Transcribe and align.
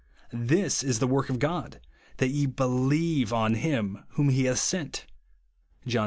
This 0.33 0.81
is 0.81 0.97
the 0.97 1.05
work 1.05 1.29
of 1.29 1.37
God, 1.37 1.79
that 2.17 2.29
ye 2.29 2.47
believe 2.47 3.31
on 3.31 3.53
him 3.53 4.03
whom 4.15 4.29
he 4.29 4.45
hath 4.45 4.57
sent," 4.57 5.05
(John 5.85 5.91
vi. 5.91 5.99